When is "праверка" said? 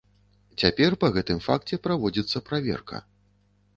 2.51-3.05